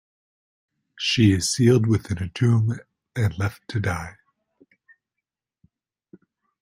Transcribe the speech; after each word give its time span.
She 0.97 1.31
is 1.31 1.53
sealed 1.53 1.85
within 1.85 2.17
a 2.23 2.27
tomb 2.29 2.79
and 3.15 3.37
left 3.37 3.67
to 3.67 3.79
die. 3.79 4.17